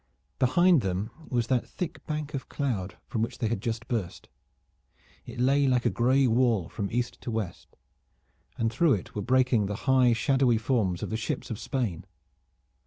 [0.39, 4.29] Behind them was that thick bank of cloud from which they had just burst.
[5.27, 7.75] It lay like a gray wall from east to west,
[8.57, 12.05] and through it were breaking the high shadowy forms of the ships of Spain.